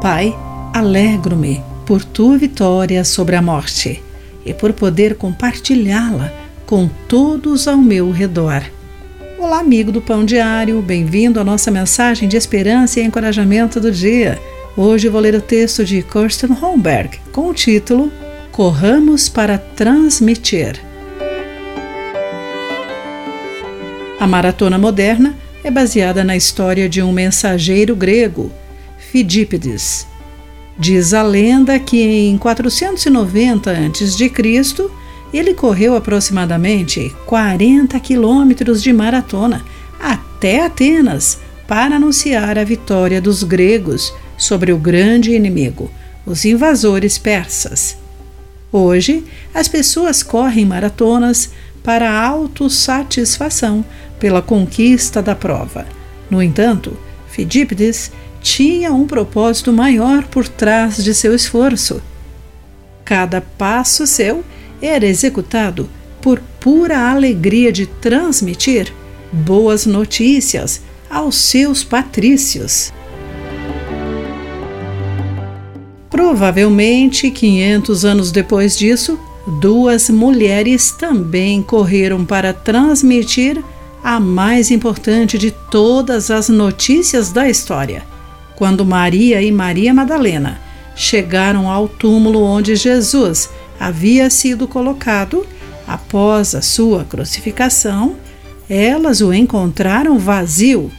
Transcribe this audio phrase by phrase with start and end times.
[0.00, 0.32] Pai,
[0.72, 4.00] alegro-me por tua vitória sobre a morte
[4.46, 6.32] e por poder compartilhá-la
[6.64, 8.62] com todos ao meu redor.
[9.36, 14.38] Olá, amigo do Pão Diário, bem-vindo à nossa mensagem de esperança e encorajamento do dia.
[14.76, 18.12] Hoje vou ler o texto de Kirsten Holmberg com o título
[18.52, 20.80] Corramos para Transmitir.
[24.20, 25.34] A maratona moderna
[25.64, 28.52] é baseada na história de um mensageiro grego,
[29.10, 30.06] Fidípides.
[30.78, 34.90] Diz a lenda que em 490 a.C.,
[35.32, 39.64] ele correu aproximadamente 40 quilômetros de maratona
[39.98, 45.90] até Atenas para anunciar a vitória dos gregos sobre o grande inimigo,
[46.26, 47.96] os invasores persas.
[48.70, 51.50] Hoje, as pessoas correm maratonas
[51.82, 53.82] para autossatisfação
[54.20, 55.86] pela conquista da prova.
[56.30, 56.96] No entanto,
[57.28, 58.10] Fidípides
[58.42, 62.00] tinha um propósito maior por trás de seu esforço.
[63.04, 64.44] Cada passo seu
[64.80, 65.88] era executado
[66.20, 68.92] por pura alegria de transmitir
[69.32, 72.92] boas notícias aos seus patrícios.
[76.10, 79.18] Provavelmente, 500 anos depois disso,
[79.60, 83.62] duas mulheres também correram para transmitir
[84.02, 88.17] a mais importante de todas as notícias da história.
[88.58, 90.60] Quando Maria e Maria Madalena
[90.96, 93.48] chegaram ao túmulo onde Jesus
[93.78, 95.46] havia sido colocado
[95.86, 98.16] após a sua crucificação,
[98.68, 100.90] elas o encontraram vazio.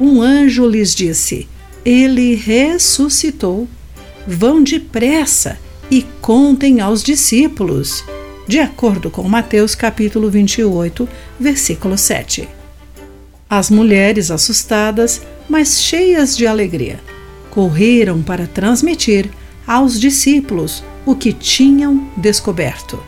[0.00, 1.46] Um anjo lhes disse:
[1.84, 3.68] Ele ressuscitou.
[4.26, 5.58] Vão depressa
[5.90, 8.02] e contem aos discípulos,
[8.48, 11.06] de acordo com Mateus capítulo 28,
[11.38, 12.59] versículo 7.
[13.50, 17.00] As mulheres assustadas, mas cheias de alegria,
[17.50, 19.28] correram para transmitir
[19.66, 23.02] aos discípulos o que tinham descoberto.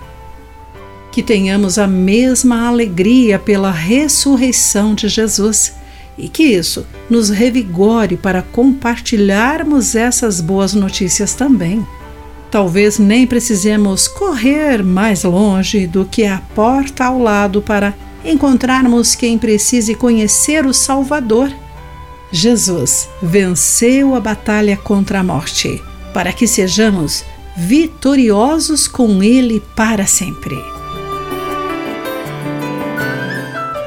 [1.12, 5.74] Que tenhamos a mesma alegria pela ressurreição de Jesus
[6.18, 11.86] e que isso nos revigore para compartilharmos essas boas notícias também.
[12.50, 19.38] Talvez nem precisemos correr mais longe do que a porta ao lado para encontrarmos quem
[19.38, 21.52] precise conhecer o Salvador.
[22.30, 25.82] Jesus venceu a batalha contra a morte,
[26.14, 27.24] para que sejamos
[27.56, 30.56] vitoriosos com Ele para sempre.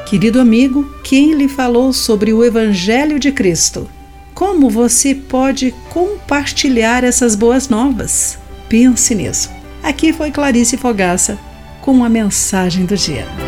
[0.06, 3.90] Querido amigo, quem lhe falou sobre o Evangelho de Cristo?
[4.36, 8.38] Como você pode compartilhar essas boas novas?
[8.70, 9.50] Pense nisso.
[9.82, 11.40] Aqui foi Clarice Fogaça
[11.82, 13.45] com a mensagem do dia.